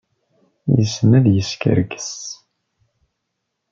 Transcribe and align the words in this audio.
Yessen 0.75 1.11
ad 1.17 1.25
yeskerkes. 1.29 2.11